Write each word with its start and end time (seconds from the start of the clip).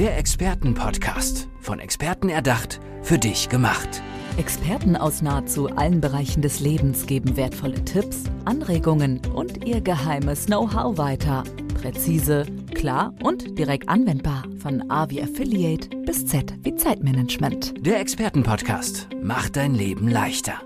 Der 0.00 0.16
Expertenpodcast. 0.16 1.46
Von 1.60 1.78
Experten 1.78 2.30
erdacht, 2.30 2.80
für 3.02 3.18
dich 3.18 3.50
gemacht. 3.50 4.02
Experten 4.38 4.96
aus 4.96 5.20
nahezu 5.20 5.68
allen 5.68 6.00
Bereichen 6.00 6.40
des 6.40 6.60
Lebens 6.60 7.04
geben 7.04 7.36
wertvolle 7.36 7.84
Tipps, 7.84 8.24
Anregungen 8.46 9.20
und 9.34 9.66
ihr 9.66 9.82
geheimes 9.82 10.46
Know-how 10.46 10.96
weiter. 10.96 11.44
Präzise, 11.74 12.46
klar 12.74 13.12
und 13.22 13.58
direkt 13.58 13.90
anwendbar. 13.90 14.44
Von 14.62 14.90
A 14.90 15.10
wie 15.10 15.22
Affiliate 15.22 15.90
bis 16.06 16.24
Z 16.24 16.54
wie 16.64 16.74
Zeitmanagement. 16.76 17.74
Der 17.86 18.00
Expertenpodcast 18.00 19.10
macht 19.22 19.56
dein 19.56 19.74
Leben 19.74 20.08
leichter. 20.08 20.62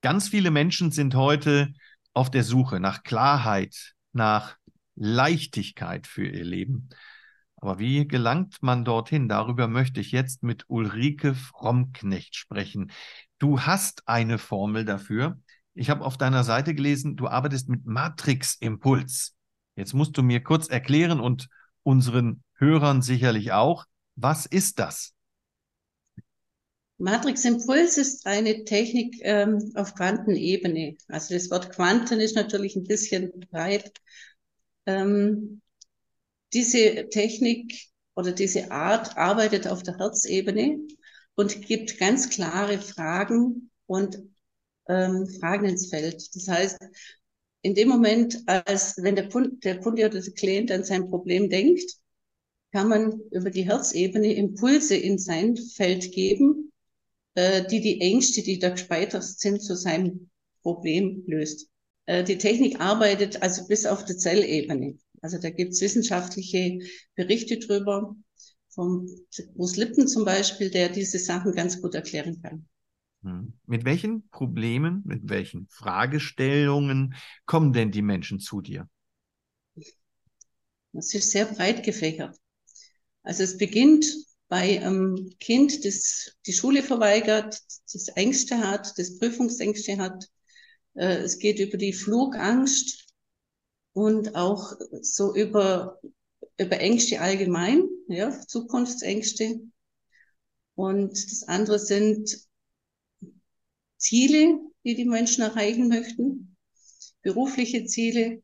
Ganz 0.00 0.28
viele 0.28 0.50
Menschen 0.50 0.92
sind 0.92 1.14
heute 1.14 1.74
auf 2.14 2.30
der 2.30 2.42
Suche 2.42 2.80
nach 2.80 3.02
Klarheit, 3.02 3.92
nach 4.14 4.56
Leichtigkeit 5.00 6.06
für 6.06 6.26
ihr 6.26 6.44
Leben. 6.44 6.90
Aber 7.56 7.78
wie 7.78 8.06
gelangt 8.06 8.62
man 8.62 8.84
dorthin? 8.84 9.28
Darüber 9.28 9.66
möchte 9.66 10.00
ich 10.00 10.12
jetzt 10.12 10.42
mit 10.42 10.64
Ulrike 10.68 11.34
Frommknecht 11.34 12.36
sprechen. 12.36 12.92
Du 13.38 13.60
hast 13.60 14.06
eine 14.06 14.38
Formel 14.38 14.84
dafür. 14.84 15.38
Ich 15.74 15.88
habe 15.88 16.04
auf 16.04 16.18
deiner 16.18 16.44
Seite 16.44 16.74
gelesen, 16.74 17.16
du 17.16 17.28
arbeitest 17.28 17.68
mit 17.68 17.86
Matrix 17.86 18.56
Impuls. 18.60 19.34
Jetzt 19.76 19.94
musst 19.94 20.16
du 20.18 20.22
mir 20.22 20.42
kurz 20.42 20.68
erklären 20.68 21.20
und 21.20 21.48
unseren 21.82 22.42
Hörern 22.54 23.00
sicherlich 23.00 23.52
auch, 23.52 23.86
was 24.16 24.44
ist 24.44 24.78
das? 24.78 25.14
Matrix 26.98 27.46
Impuls 27.46 27.96
ist 27.96 28.26
eine 28.26 28.64
Technik 28.64 29.16
ähm, 29.22 29.72
auf 29.74 29.94
Quantenebene. 29.94 30.96
Also 31.08 31.32
das 31.32 31.50
Wort 31.50 31.70
Quanten 31.70 32.20
ist 32.20 32.36
natürlich 32.36 32.76
ein 32.76 32.84
bisschen 32.84 33.32
breit. 33.50 33.90
Ähm, 34.90 35.60
diese 36.52 37.08
Technik 37.10 37.72
oder 38.16 38.32
diese 38.32 38.70
Art 38.70 39.16
arbeitet 39.16 39.68
auf 39.68 39.82
der 39.82 39.98
Herzebene 39.98 40.80
und 41.36 41.62
gibt 41.66 41.98
ganz 41.98 42.28
klare 42.28 42.78
Fragen 42.78 43.70
und 43.86 44.18
ähm, 44.88 45.26
Fragen 45.38 45.66
ins 45.66 45.88
Feld. 45.90 46.34
Das 46.34 46.48
heißt, 46.48 46.78
in 47.62 47.74
dem 47.74 47.88
Moment, 47.88 48.42
als 48.46 48.96
wenn 48.98 49.14
der, 49.14 49.24
Pund, 49.24 49.64
der 49.64 49.80
Kunde 49.80 50.06
oder 50.06 50.20
der 50.20 50.32
Klient 50.32 50.72
an 50.72 50.84
sein 50.84 51.08
Problem 51.08 51.48
denkt, 51.48 51.88
kann 52.72 52.88
man 52.88 53.20
über 53.30 53.50
die 53.50 53.66
Herzebene 53.66 54.32
Impulse 54.34 54.96
in 54.96 55.18
sein 55.18 55.56
Feld 55.56 56.12
geben, 56.12 56.72
äh, 57.34 57.66
die 57.66 57.80
die 57.80 58.00
Ängste, 58.00 58.42
die 58.42 58.58
da 58.58 58.70
gespeichert 58.70 59.24
sind, 59.24 59.62
zu 59.62 59.76
seinem 59.76 60.30
Problem 60.62 61.22
löst. 61.26 61.69
Äh, 62.10 62.24
die 62.24 62.38
Technik 62.38 62.80
arbeitet 62.80 63.40
also 63.40 63.68
bis 63.68 63.86
auf 63.86 64.04
die 64.04 64.16
Zellebene. 64.16 64.98
Also 65.22 65.38
da 65.38 65.48
gibt 65.50 65.74
es 65.74 65.80
wissenschaftliche 65.80 66.80
Berichte 67.14 67.58
drüber, 67.58 68.16
vom 68.70 69.08
Bruce 69.54 69.76
Lipton 69.76 70.08
zum 70.08 70.24
Beispiel, 70.24 70.70
der 70.70 70.88
diese 70.88 71.20
Sachen 71.20 71.54
ganz 71.54 71.80
gut 71.80 71.94
erklären 71.94 72.42
kann. 72.42 72.66
Hm. 73.22 73.52
Mit 73.66 73.84
welchen 73.84 74.28
Problemen, 74.30 75.02
mit 75.04 75.28
welchen 75.28 75.68
Fragestellungen 75.68 77.14
kommen 77.46 77.72
denn 77.72 77.92
die 77.92 78.02
Menschen 78.02 78.40
zu 78.40 78.60
dir? 78.60 78.88
Das 80.92 81.14
ist 81.14 81.30
sehr 81.30 81.46
breit 81.46 81.84
gefächert. 81.84 82.36
Also 83.22 83.44
es 83.44 83.56
beginnt 83.56 84.04
bei 84.48 84.84
einem 84.84 85.30
Kind, 85.38 85.84
das 85.84 86.36
die 86.44 86.52
Schule 86.52 86.82
verweigert, 86.82 87.60
das 87.92 88.08
Ängste 88.16 88.58
hat, 88.58 88.98
das 88.98 89.16
Prüfungsängste 89.16 89.98
hat. 89.98 90.28
Äh, 90.94 91.18
es 91.18 91.38
geht 91.38 91.58
über 91.58 91.76
die 91.76 91.92
Flugangst 91.92 93.06
und 93.92 94.34
auch 94.34 94.72
so 95.02 95.34
über, 95.34 96.00
über 96.58 96.80
Ängste 96.80 97.20
allgemein, 97.20 97.88
ja, 98.08 98.30
Zukunftsängste. 98.46 99.60
Und 100.74 101.12
das 101.12 101.42
andere 101.44 101.78
sind 101.78 102.48
Ziele, 103.96 104.58
die 104.84 104.94
die 104.94 105.04
Menschen 105.04 105.42
erreichen 105.42 105.88
möchten, 105.88 106.56
berufliche 107.22 107.84
Ziele. 107.84 108.42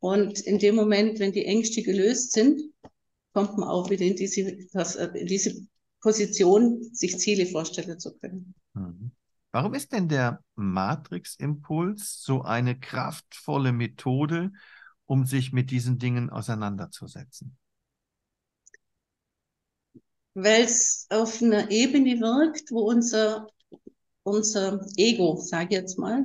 Und 0.00 0.40
in 0.40 0.58
dem 0.58 0.74
Moment, 0.74 1.18
wenn 1.20 1.32
die 1.32 1.46
Ängste 1.46 1.82
gelöst 1.82 2.32
sind, 2.32 2.60
kommt 3.32 3.56
man 3.56 3.68
auch 3.68 3.88
wieder 3.88 4.04
in 4.04 4.16
diese, 4.16 4.40
in 4.40 5.26
diese 5.26 5.66
Position, 6.00 6.82
sich 6.92 7.18
Ziele 7.18 7.46
vorstellen 7.46 7.98
zu 7.98 8.12
können. 8.18 8.54
Mhm. 8.74 9.12
Warum 9.52 9.74
ist 9.74 9.92
denn 9.92 10.08
der 10.08 10.42
Matrix-Impuls 10.54 12.22
so 12.22 12.42
eine 12.42 12.78
kraftvolle 12.78 13.72
Methode, 13.72 14.52
um 15.04 15.26
sich 15.26 15.52
mit 15.52 15.70
diesen 15.70 15.98
Dingen 15.98 16.30
auseinanderzusetzen? 16.30 17.56
Weil 20.34 20.62
es 20.62 21.06
auf 21.10 21.42
einer 21.42 21.70
Ebene 21.70 22.18
wirkt, 22.18 22.70
wo 22.70 22.80
unser, 22.80 23.46
unser 24.22 24.86
Ego, 24.96 25.36
sage 25.36 25.68
ich 25.70 25.80
jetzt 25.82 25.98
mal, 25.98 26.24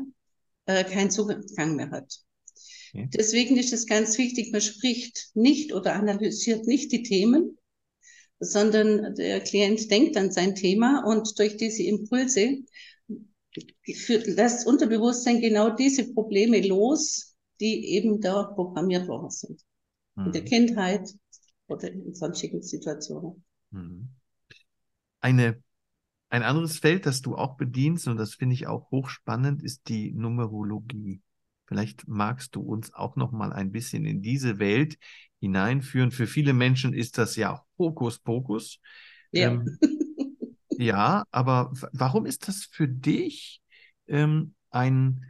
äh, 0.65 0.85
keinen 0.85 1.11
Zugang 1.11 1.75
mehr 1.75 1.91
hat. 1.91 2.21
Okay. 2.93 3.09
Deswegen 3.13 3.57
ist 3.57 3.73
es 3.73 3.85
ganz 3.85 4.17
wichtig, 4.17 4.53
man 4.53 4.61
spricht 4.61 5.31
nicht 5.33 5.73
oder 5.73 5.95
analysiert 5.95 6.65
nicht 6.65 6.93
die 6.93 7.03
Themen, 7.03 7.57
sondern 8.39 9.15
der 9.15 9.41
Klient 9.41 9.91
denkt 9.91 10.15
an 10.15 10.31
sein 10.31 10.55
Thema 10.55 11.03
und 11.05 11.37
durch 11.37 11.57
diese 11.57 11.83
Impulse 11.83 12.59
führt 13.95 14.37
das 14.37 14.65
Unterbewusstsein 14.65 15.41
genau 15.41 15.69
diese 15.75 16.13
Probleme 16.13 16.65
los, 16.65 17.35
die 17.59 17.95
eben 17.95 18.21
da 18.21 18.43
programmiert 18.43 19.07
worden 19.07 19.29
sind. 19.29 19.61
Mhm. 20.15 20.25
In 20.25 20.31
der 20.31 20.41
mhm. 20.41 20.45
Kindheit 20.45 21.09
oder 21.67 21.91
in 21.91 22.13
sonstigen 22.13 22.61
Situationen. 22.61 23.43
Mhm. 23.71 24.09
Eine, 25.19 25.61
ein 26.29 26.43
anderes 26.43 26.79
Feld, 26.79 27.05
das 27.05 27.21
du 27.21 27.35
auch 27.35 27.57
bedienst, 27.57 28.07
und 28.07 28.17
das 28.17 28.35
finde 28.35 28.53
ich 28.53 28.67
auch 28.67 28.91
hochspannend, 28.91 29.63
ist 29.63 29.89
die 29.89 30.11
Numerologie. 30.11 31.21
Vielleicht 31.65 32.07
magst 32.07 32.55
du 32.55 32.61
uns 32.61 32.93
auch 32.93 33.15
noch 33.15 33.31
mal 33.31 33.51
ein 33.51 33.71
bisschen 33.71 34.05
in 34.05 34.21
diese 34.21 34.57
Welt 34.59 34.97
hineinführen. 35.39 36.11
Für 36.11 36.27
viele 36.27 36.53
Menschen 36.53 36.93
ist 36.93 37.17
das 37.17 37.35
ja 37.35 37.65
Hokuspokus. 37.77 38.79
Ja. 39.31 39.51
Ähm, 39.51 39.77
ja, 40.77 41.25
aber 41.31 41.71
warum 41.91 42.25
ist 42.25 42.47
das 42.47 42.65
für 42.65 42.87
dich 42.87 43.61
ähm, 44.07 44.53
ein, 44.69 45.25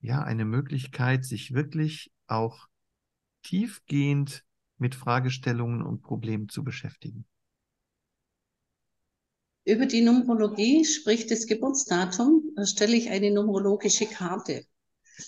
ja, 0.00 0.22
eine 0.22 0.44
Möglichkeit, 0.44 1.24
sich 1.24 1.54
wirklich 1.54 2.12
auch 2.26 2.68
tiefgehend 3.42 4.44
mit 4.76 4.94
Fragestellungen 4.94 5.82
und 5.82 6.02
Problemen 6.02 6.48
zu 6.48 6.62
beschäftigen? 6.62 7.24
Über 9.64 9.86
die 9.86 10.02
Numerologie, 10.02 10.84
sprich 10.84 11.26
das 11.26 11.46
Geburtsdatum, 11.46 12.54
stelle 12.64 12.96
ich 12.96 13.10
eine 13.10 13.30
numerologische 13.30 14.06
Karte. 14.06 14.66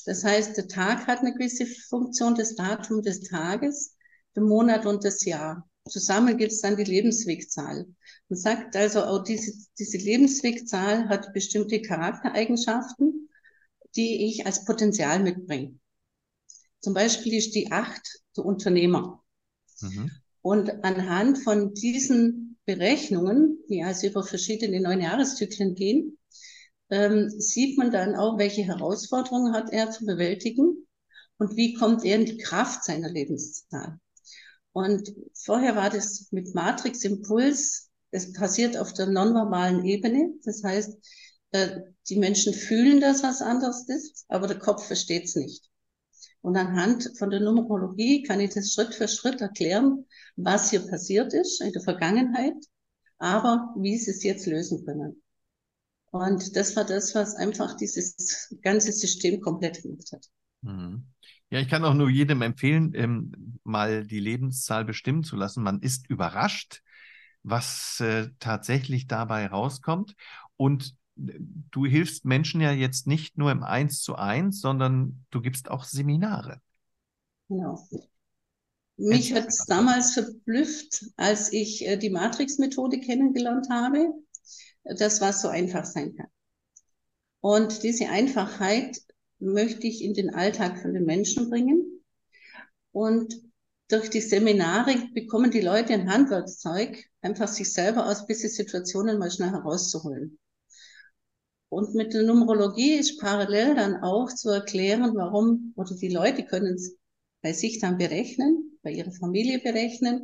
Das 0.05 0.25
heißt, 0.25 0.57
der 0.57 0.69
Tag 0.69 1.07
hat 1.07 1.21
eine 1.21 1.33
gewisse 1.33 1.67
Funktion, 1.67 2.35
das 2.35 2.55
Datum 2.55 3.01
des 3.01 3.23
Tages, 3.23 3.97
der 4.35 4.43
Monat 4.43 4.87
und 4.87 5.05
das 5.05 5.25
Jahr. 5.25 5.69
Zusammen 5.89 6.39
gibt 6.39 6.53
es 6.53 6.63
dann 6.63 6.77
die 6.77 6.85
Lebenswegzahl. 6.85 7.87
Man 8.29 8.39
sagt 8.39 8.75
also, 8.75 9.05
auch 9.05 9.23
diese, 9.23 9.53
diese 9.79 9.99
Lebenswegzahl 9.99 11.09
hat 11.09 11.33
bestimmte 11.35 11.83
Charaktereigenschaften, 11.83 13.29
die 13.95 14.27
ich 14.27 14.47
als 14.47 14.65
Potenzial 14.65 15.21
mitbringe. 15.21 15.79
Zum 16.81 16.95
Beispiel 16.95 17.35
ist 17.35 17.55
die 17.55 17.71
acht 17.71 18.23
der 18.37 18.47
Unternehmer. 18.47 19.23
Mhm. 19.81 20.11
Und 20.41 20.85
anhand 20.85 21.39
von 21.39 21.75
diesen 21.75 22.59
Berechnungen, 22.65 23.59
die 23.69 23.83
also 23.83 24.07
über 24.07 24.23
verschiedene 24.23 24.81
neun 24.81 25.01
Jahreszyklen 25.01 25.75
gehen, 25.75 26.19
ähm, 26.91 27.29
sieht 27.29 27.79
man 27.79 27.91
dann 27.91 28.15
auch, 28.15 28.39
welche 28.39 28.63
Herausforderungen 28.63 29.53
hat 29.53 29.71
er 29.73 29.91
zu 29.91 30.07
bewältigen 30.07 30.87
und 31.39 31.57
wie 31.57 31.75
kommt 31.75 32.05
er 32.05 32.17
in 32.17 32.27
die 32.27 32.39
Kraft 32.39 32.85
seiner 32.85 33.11
Lebenszahl. 33.11 33.99
Und 34.75 35.15
vorher 35.35 35.77
war 35.77 35.89
das 35.89 36.27
mit 36.33 36.53
Matrix 36.53 37.05
Impuls, 37.05 37.91
es 38.11 38.33
passiert 38.33 38.77
auf 38.77 38.93
der 38.93 39.07
nonverbalen 39.07 39.85
Ebene. 39.85 40.35
Das 40.45 40.65
heißt, 40.65 40.99
äh, 41.53 41.81
die 42.09 42.17
Menschen 42.17 42.53
fühlen 42.53 43.01
das, 43.01 43.23
was 43.23 43.41
anders 43.41 43.89
ist, 43.89 44.25
aber 44.27 44.49
der 44.49 44.59
Kopf 44.59 44.85
versteht 44.85 45.27
es 45.27 45.37
nicht. 45.37 45.71
Und 46.41 46.57
anhand 46.57 47.17
von 47.17 47.31
der 47.31 47.39
Numerologie 47.39 48.25
kann 48.25 48.41
ich 48.41 48.53
das 48.53 48.73
Schritt 48.73 48.97
für 48.97 49.07
Schritt 49.07 49.41
erklären, 49.41 50.07
was 50.35 50.71
hier 50.71 50.81
passiert 50.81 51.33
ist 51.33 51.61
in 51.61 51.73
der 51.73 51.83
Vergangenheit, 51.83 52.57
aber 53.19 53.73
wie 53.79 53.97
sie 53.97 54.11
es 54.11 54.25
jetzt 54.25 54.47
lösen 54.47 54.85
können. 54.85 55.23
Und 56.11 56.57
das 56.57 56.75
war 56.75 56.85
das, 56.85 57.15
was 57.15 57.37
einfach 57.37 57.77
dieses 57.77 58.53
ganze 58.61 58.91
System 58.91 59.41
komplett 59.41 59.83
gemacht 59.83 60.11
hat. 60.13 60.27
Mhm. 60.63 61.07
Ja, 61.55 61.61
ich 61.61 61.69
kann 61.69 61.85
auch 61.85 61.95
nur 61.95 62.11
jedem 62.11 62.43
empfehlen, 62.43 62.95
ähm, 62.97 63.61
mal 63.63 64.05
die 64.05 64.19
Lebenszahl 64.19 64.85
bestimmen 64.85 65.23
zu 65.23 65.37
lassen. 65.37 65.63
Man 65.63 65.83
ist 65.83 66.11
überrascht, 66.11 66.83
was 67.45 68.01
äh, 68.01 68.31
tatsächlich 68.41 69.07
dabei 69.07 69.47
rauskommt. 69.47 70.17
Und 70.57 70.97
äh, 71.17 71.39
du 71.71 71.87
hilfst 71.87 72.25
Menschen 72.25 72.61
ja 72.61 72.73
jetzt 72.73 73.07
nicht 73.07 73.39
nur 73.39 73.53
im 73.53 73.63
Eins 73.63 74.01
zu 74.01 74.17
eins, 74.17 74.61
sondern 74.61 75.25
du 75.31 75.41
gibst 75.41 75.71
auch 75.71 75.85
Seminare. 75.85 76.61
Genau. 77.49 77.89
Mich 78.97 79.33
hat 79.33 79.47
es 79.47 79.65
damals 79.67 80.15
verblüfft, 80.15 81.05
als 81.17 81.53
ich 81.53 81.87
äh, 81.87 81.97
die 81.97 82.11
Matrix-Methode 82.11 82.99
kennengelernt 82.99 83.69
habe, 83.71 84.13
dass 84.83 85.21
was 85.21 85.41
so 85.41 85.47
einfach 85.47 85.85
sein 85.85 86.17
kann. 86.17 86.27
Und 87.39 87.85
diese 87.85 88.09
Einfachheit 88.09 88.99
möchte 89.45 89.87
ich 89.87 90.03
in 90.03 90.15
den 90.15 90.35
Alltag 90.35 90.81
von 90.81 90.95
den 90.95 91.05
Menschen 91.05 91.51
bringen. 91.51 92.03
Und 92.93 93.35
durch 93.89 94.09
die 94.11 94.21
Seminare 94.21 94.95
bekommen 95.13 95.51
die 95.51 95.61
Leute 95.61 95.93
ein 95.93 96.11
Handwerkszeug, 96.11 97.05
einfach 97.21 97.49
sich 97.49 97.73
selber 97.73 98.07
aus 98.07 98.27
bisschen 98.27 98.51
Situationen 98.51 99.19
mal 99.19 99.31
schnell 99.31 99.51
herauszuholen. 99.51 100.39
Und 101.69 101.95
mit 101.95 102.15
der 102.15 102.23
Numerologie 102.23 102.95
ist 102.95 103.21
parallel 103.21 103.75
dann 103.75 103.97
auch 103.97 104.33
zu 104.33 104.49
erklären, 104.49 105.15
warum, 105.15 105.73
oder 105.77 105.95
die 105.97 106.09
Leute 106.09 106.45
können 106.45 106.75
es 106.75 106.97
bei 107.43 107.53
sich 107.53 107.81
dann 107.81 107.99
berechnen, 107.99 108.79
bei 108.83 108.93
ihrer 108.93 109.11
Familie 109.13 109.59
berechnen 109.59 110.23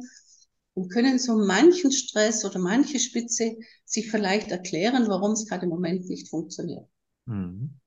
und 0.74 0.90
können 0.90 1.18
so 1.18 1.36
manchen 1.36 1.90
Stress 1.90 2.44
oder 2.44 2.60
manche 2.60 2.98
Spitze 2.98 3.56
sich 3.84 4.10
vielleicht 4.10 4.52
erklären, 4.52 5.08
warum 5.08 5.32
es 5.32 5.46
gerade 5.46 5.64
im 5.64 5.70
Moment 5.70 6.08
nicht 6.08 6.28
funktioniert. 6.28 6.86
Mhm. 7.26 7.79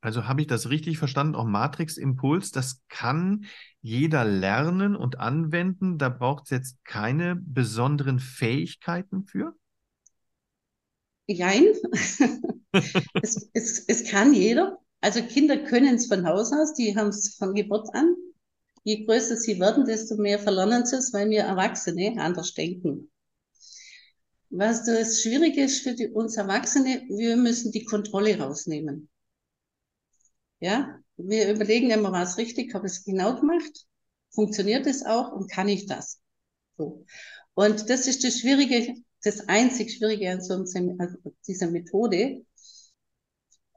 Also 0.00 0.26
habe 0.26 0.40
ich 0.40 0.46
das 0.46 0.70
richtig 0.70 0.98
verstanden? 0.98 1.34
Auch 1.34 1.44
Matrix-Impuls, 1.44 2.52
das 2.52 2.80
kann 2.88 3.44
jeder 3.82 4.24
lernen 4.24 4.96
und 4.96 5.18
anwenden. 5.18 5.98
Da 5.98 6.08
braucht 6.08 6.44
es 6.44 6.50
jetzt 6.50 6.84
keine 6.84 7.36
besonderen 7.36 8.18
Fähigkeiten 8.18 9.26
für? 9.26 9.54
Jein. 11.26 11.64
es, 13.22 13.50
es, 13.52 13.84
es 13.86 14.04
kann 14.10 14.32
jeder. 14.32 14.78
Also 15.02 15.22
Kinder 15.22 15.58
können 15.58 15.96
es 15.96 16.06
von 16.06 16.26
Haus 16.26 16.52
aus, 16.52 16.74
die 16.74 16.96
haben 16.96 17.08
es 17.08 17.36
von 17.36 17.54
Geburt 17.54 17.94
an. 17.94 18.14
Je 18.84 19.04
größer 19.04 19.36
sie 19.36 19.60
werden, 19.60 19.84
desto 19.84 20.16
mehr 20.16 20.38
verlernen 20.38 20.86
sie 20.86 20.96
es, 20.96 21.12
weil 21.12 21.28
wir 21.28 21.42
Erwachsene 21.42 22.14
anders 22.18 22.54
denken. 22.54 23.10
Was 24.48 24.84
das 24.84 25.22
Schwierige 25.22 25.62
ist 25.62 25.82
für 25.82 25.94
die, 25.94 26.08
uns 26.08 26.36
Erwachsene, 26.36 27.02
wir 27.08 27.36
müssen 27.36 27.70
die 27.70 27.84
Kontrolle 27.84 28.38
rausnehmen. 28.38 29.09
Ja, 30.60 30.98
wir 31.16 31.50
überlegen 31.50 31.90
immer, 31.90 32.12
war 32.12 32.22
es 32.22 32.38
richtig, 32.38 32.74
habe 32.74 32.86
ich 32.86 32.92
es 32.92 33.04
genau 33.04 33.38
gemacht, 33.38 33.86
funktioniert 34.30 34.86
es 34.86 35.04
auch 35.04 35.32
und 35.32 35.50
kann 35.50 35.68
ich 35.68 35.86
das? 35.86 36.20
So. 36.76 37.04
Und 37.54 37.90
das 37.90 38.06
ist 38.06 38.24
das 38.24 38.38
Schwierige, 38.38 38.94
das 39.24 39.48
einzig 39.48 39.92
Schwierige 39.92 40.30
an 40.30 40.42
so 40.42 40.54
einem, 40.54 40.96
also 40.98 41.16
dieser 41.46 41.70
Methode. 41.70 42.44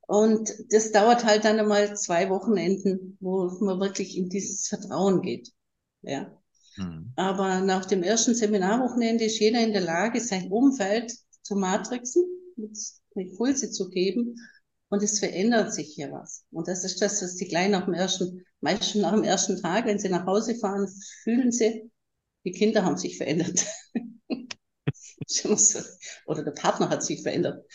Und 0.08 0.54
das 0.70 0.92
dauert 0.92 1.24
halt 1.24 1.46
dann 1.46 1.60
einmal 1.60 1.96
zwei 1.96 2.30
Wochenenden, 2.30 3.18
wo 3.20 3.50
man 3.62 3.80
wirklich 3.80 4.18
in 4.18 4.30
dieses 4.30 4.68
Vertrauen 4.68 5.22
geht. 5.22 5.52
Ja. 6.02 6.38
Mhm. 6.78 7.14
Aber 7.16 7.62
nach 7.62 7.86
dem 7.86 8.04
ersten 8.04 8.36
Seminarwochenende 8.36 9.26
ist 9.26 9.40
jeder 9.40 9.62
in 9.62 9.72
der 9.72 9.82
Lage, 9.82 10.20
sein 10.20 10.52
Umfeld 10.52 11.14
zu 11.42 11.56
matrixen, 11.56 12.24
mit 12.58 12.78
Impulse 13.16 13.72
zu 13.72 13.90
geben 13.90 14.36
und 14.94 15.02
es 15.02 15.18
verändert 15.18 15.74
sich 15.74 15.96
hier 15.96 16.12
was. 16.12 16.46
Und 16.52 16.68
das 16.68 16.84
ist 16.84 17.02
das, 17.02 17.20
was 17.24 17.36
die 17.36 17.48
Kleinen 17.48 17.84
dem 17.84 17.96
ersten, 17.96 18.46
meistens 18.62 19.02
nach 19.02 19.12
dem 19.12 19.24
ersten 19.24 19.60
Tag, 19.60 19.88
wenn 19.88 19.98
sie 19.98 20.10
nach 20.10 20.28
Hause 20.28 20.54
fahren, 20.54 20.88
fühlen 21.24 21.52
sie, 21.52 21.90
die 22.46 22.52
Kinder 22.52 22.86
haben 22.86 22.98
sich 22.98 23.18
verändert. 23.18 23.66
Oder 26.28 26.44
der 26.44 26.52
Partner 26.52 26.90
hat 26.90 27.04
sich 27.04 27.24
verändert. 27.24 27.66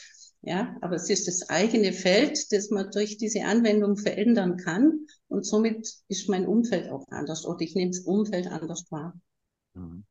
Ja, 0.43 0.77
aber 0.81 0.95
es 0.95 1.11
ist 1.11 1.27
das 1.27 1.49
eigene 1.49 1.93
Feld, 1.93 2.53
das 2.53 2.71
man 2.71 2.89
durch 2.93 3.19
diese 3.19 3.43
Anwendung 3.43 3.97
verändern 3.97 4.57
kann. 4.57 5.05
Und 5.27 5.45
somit 5.45 5.93
ist 6.07 6.29
mein 6.29 6.47
Umfeld 6.47 6.89
auch 6.89 7.05
anders 7.09 7.45
oder 7.45 7.63
ich 7.63 7.75
nehme 7.75 7.91
das 7.91 8.03
Umfeld 8.03 8.47
anders 8.47 8.87
wahr. 8.91 9.21
Mhm. 9.75 10.05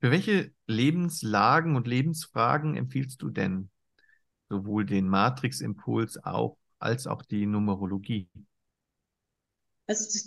Für 0.00 0.10
welche 0.10 0.50
Lebenslagen 0.66 1.76
und 1.76 1.86
Lebensfragen 1.86 2.74
empfiehlst 2.74 3.20
du 3.20 3.28
denn 3.28 3.68
sowohl 4.48 4.84
den 4.84 5.08
Matrix-Impuls 5.08 6.24
auch, 6.24 6.56
als 6.78 7.06
auch 7.06 7.22
die 7.22 7.46
Numerologie? 7.46 8.28
Also 9.86 10.18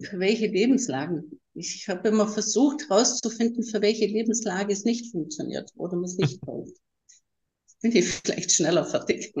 für 0.00 0.18
welche 0.18 0.46
Lebenslagen? 0.46 1.40
Ich 1.54 1.88
habe 1.88 2.08
immer 2.08 2.28
versucht 2.28 2.88
herauszufinden, 2.88 3.64
für 3.64 3.82
welche 3.82 4.06
Lebenslage 4.06 4.72
es 4.72 4.84
nicht 4.84 5.10
funktioniert 5.10 5.70
oder 5.76 5.96
man 5.96 6.04
es 6.04 6.16
nicht 6.16 6.40
braucht. 6.42 6.72
Bin 7.80 7.94
ich 7.94 8.08
vielleicht 8.08 8.52
schneller 8.52 8.84
fertig. 8.84 9.34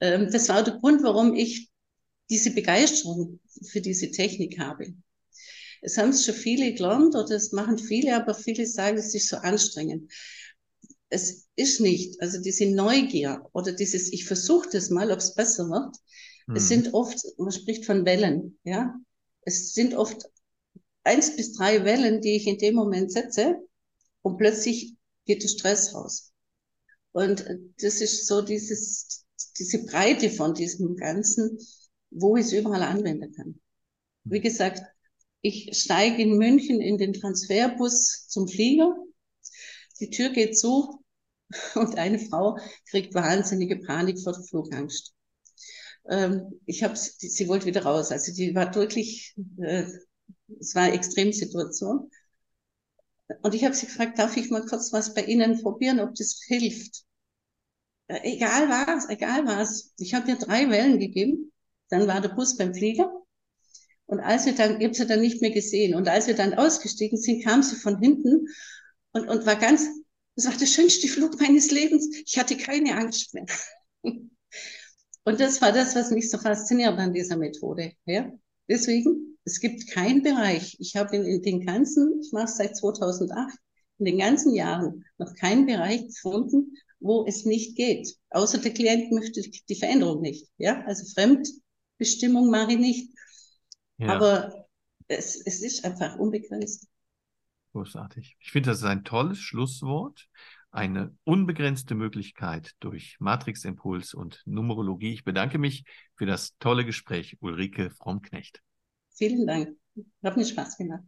Ähm, 0.00 0.30
das 0.30 0.48
war 0.48 0.62
der 0.62 0.78
Grund, 0.78 1.02
warum 1.02 1.34
ich 1.34 1.70
diese 2.28 2.52
Begeisterung 2.52 3.40
für 3.70 3.80
diese 3.80 4.10
Technik 4.10 4.58
habe. 4.58 4.94
Es 5.82 5.96
haben 5.96 6.10
es 6.10 6.24
schon 6.24 6.34
viele 6.34 6.72
gelernt 6.74 7.14
oder 7.14 7.30
es 7.30 7.52
machen 7.52 7.78
viele, 7.78 8.14
aber 8.14 8.34
viele 8.34 8.66
sagen, 8.66 8.98
es 8.98 9.14
ist 9.14 9.28
so 9.28 9.36
anstrengend 9.36 10.12
es 11.10 11.48
ist 11.56 11.80
nicht, 11.80 12.20
also 12.22 12.40
diese 12.40 12.66
Neugier 12.66 13.44
oder 13.52 13.72
dieses, 13.72 14.12
ich 14.12 14.24
versuche 14.24 14.68
das 14.72 14.90
mal, 14.90 15.10
ob 15.10 15.18
es 15.18 15.34
besser 15.34 15.68
wird. 15.68 15.96
Mhm. 16.46 16.56
Es 16.56 16.68
sind 16.68 16.94
oft, 16.94 17.18
man 17.36 17.52
spricht 17.52 17.84
von 17.84 18.04
Wellen, 18.04 18.58
ja. 18.64 18.94
Es 19.42 19.74
sind 19.74 19.94
oft 19.94 20.24
eins 21.04 21.34
bis 21.36 21.52
drei 21.54 21.84
Wellen, 21.84 22.20
die 22.20 22.36
ich 22.36 22.46
in 22.46 22.58
dem 22.58 22.74
Moment 22.74 23.10
setze 23.12 23.56
und 24.22 24.38
plötzlich 24.38 24.94
geht 25.26 25.42
der 25.42 25.48
Stress 25.48 25.94
raus. 25.94 26.32
Und 27.12 27.44
das 27.80 28.00
ist 28.00 28.26
so 28.26 28.42
dieses, 28.42 29.24
diese 29.58 29.84
Breite 29.84 30.30
von 30.30 30.54
diesem 30.54 30.94
Ganzen, 30.96 31.58
wo 32.10 32.36
ich 32.36 32.46
es 32.46 32.52
überall 32.52 32.82
anwenden 32.82 33.32
kann. 33.32 33.60
Wie 34.24 34.38
mhm. 34.38 34.42
gesagt, 34.42 34.82
ich 35.42 35.76
steige 35.76 36.22
in 36.22 36.36
München 36.36 36.80
in 36.80 36.98
den 36.98 37.14
Transferbus 37.14 38.26
zum 38.28 38.46
Flieger. 38.46 38.94
Die 40.00 40.10
Tür 40.10 40.30
geht 40.30 40.58
zu, 40.58 41.00
und 41.74 41.98
eine 41.98 42.18
Frau 42.18 42.58
kriegt 42.88 43.14
wahnsinnige 43.14 43.76
Panik 43.76 44.20
vor 44.20 44.32
der 44.32 44.42
Flugangst. 44.42 45.12
Ähm, 46.08 46.60
ich 46.66 46.82
habe, 46.82 46.96
sie 46.96 47.48
wollte 47.48 47.66
wieder 47.66 47.82
raus. 47.82 48.10
Also 48.10 48.32
die 48.32 48.54
war 48.54 48.74
wirklich, 48.74 49.34
äh, 49.62 49.84
es 50.58 50.74
war 50.74 50.84
eine 50.84 50.94
Extremsituation. 50.94 52.10
Und 53.42 53.54
ich 53.54 53.64
habe 53.64 53.74
sie 53.74 53.86
gefragt, 53.86 54.18
darf 54.18 54.36
ich 54.36 54.50
mal 54.50 54.64
kurz 54.66 54.92
was 54.92 55.14
bei 55.14 55.22
Ihnen 55.22 55.60
probieren, 55.62 56.00
ob 56.00 56.14
das 56.14 56.40
hilft? 56.46 57.04
Äh, 58.08 58.20
egal 58.34 58.68
was, 58.68 59.08
egal 59.08 59.46
was. 59.46 59.92
Ich 59.98 60.14
habe 60.14 60.30
ihr 60.30 60.36
drei 60.36 60.68
Wellen 60.70 60.98
gegeben. 60.98 61.52
Dann 61.90 62.06
war 62.06 62.20
der 62.20 62.30
Bus 62.30 62.56
beim 62.56 62.74
Flieger. 62.74 63.12
Und 64.06 64.20
als 64.20 64.46
wir 64.46 64.54
dann, 64.54 64.80
ich 64.80 64.86
habe 64.86 64.94
sie 64.94 65.06
dann 65.06 65.20
nicht 65.20 65.40
mehr 65.40 65.52
gesehen. 65.52 65.94
Und 65.94 66.08
als 66.08 66.26
wir 66.26 66.34
dann 66.34 66.54
ausgestiegen 66.54 67.18
sind, 67.18 67.44
kam 67.44 67.62
sie 67.62 67.76
von 67.76 68.00
hinten 68.00 68.48
und, 69.12 69.28
und 69.28 69.46
war 69.46 69.56
ganz 69.56 69.86
das 70.36 70.46
war 70.46 70.58
der 70.58 70.66
schönste 70.66 71.08
Flug 71.08 71.38
meines 71.38 71.70
Lebens. 71.70 72.08
Ich 72.24 72.38
hatte 72.38 72.56
keine 72.56 72.96
Angst 72.96 73.34
mehr. 73.34 73.44
Und 75.24 75.38
das 75.38 75.60
war 75.60 75.70
das, 75.70 75.94
was 75.94 76.10
mich 76.10 76.30
so 76.30 76.38
fasziniert 76.38 76.98
an 76.98 77.12
dieser 77.12 77.36
Methode. 77.36 77.92
Ja? 78.06 78.32
Deswegen, 78.68 79.38
es 79.44 79.60
gibt 79.60 79.90
keinen 79.90 80.22
Bereich. 80.22 80.76
Ich 80.78 80.96
habe 80.96 81.16
in, 81.16 81.24
in, 81.26 81.42
den 81.42 81.66
ganzen, 81.66 82.20
ich 82.22 82.32
mache 82.32 82.46
es 82.46 82.56
seit 82.56 82.74
2008, 82.74 83.54
in 83.98 84.06
den 84.06 84.18
ganzen 84.18 84.54
Jahren 84.54 85.04
noch 85.18 85.34
keinen 85.34 85.66
Bereich 85.66 86.06
gefunden, 86.06 86.74
wo 87.00 87.26
es 87.26 87.44
nicht 87.44 87.76
geht. 87.76 88.16
Außer 88.30 88.58
der 88.58 88.72
Klient 88.72 89.12
möchte 89.12 89.42
die 89.42 89.74
Veränderung 89.74 90.22
nicht. 90.22 90.48
Ja, 90.56 90.82
also 90.86 91.04
Fremdbestimmung 91.12 92.48
mache 92.48 92.72
ich 92.72 92.78
nicht. 92.78 93.14
Ja. 93.98 94.08
Aber 94.08 94.66
es, 95.06 95.42
es 95.44 95.60
ist 95.60 95.84
einfach 95.84 96.18
unbegrenzt. 96.18 96.86
Großartig. 97.72 98.36
Ich 98.40 98.50
finde, 98.50 98.70
das 98.70 98.78
ist 98.78 98.84
ein 98.84 99.04
tolles 99.04 99.38
Schlusswort. 99.38 100.28
Eine 100.72 101.16
unbegrenzte 101.24 101.94
Möglichkeit 101.94 102.74
durch 102.80 103.16
Matriximpuls 103.18 104.14
und 104.14 104.42
Numerologie. 104.46 105.12
Ich 105.12 105.24
bedanke 105.24 105.58
mich 105.58 105.84
für 106.14 106.26
das 106.26 106.56
tolle 106.58 106.84
Gespräch, 106.84 107.36
Ulrike 107.40 107.90
Frommknecht. 107.90 108.62
Vielen 109.14 109.46
Dank. 109.46 109.76
Hat 110.22 110.36
mir 110.36 110.44
Spaß 110.44 110.78
gemacht. 110.78 111.02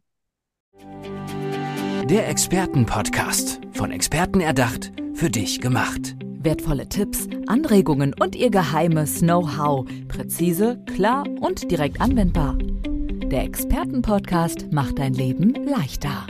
Der 2.10 2.28
Expertenpodcast. 2.28 3.60
Von 3.72 3.92
Experten 3.92 4.40
erdacht, 4.40 4.92
für 5.14 5.30
dich 5.30 5.60
gemacht. 5.60 6.16
Wertvolle 6.20 6.88
Tipps, 6.88 7.28
Anregungen 7.46 8.14
und 8.18 8.34
ihr 8.34 8.50
geheimes 8.50 9.20
Know-how. 9.20 9.86
Präzise, 10.08 10.84
klar 10.86 11.24
und 11.40 11.70
direkt 11.70 12.00
anwendbar. 12.00 12.58
Der 12.58 13.44
Expertenpodcast 13.44 14.72
macht 14.72 14.98
dein 14.98 15.14
Leben 15.14 15.54
leichter. 15.54 16.26